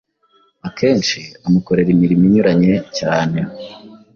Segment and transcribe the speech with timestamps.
[0.67, 3.39] Akenshi amukorera imirimo inyuranye cyane.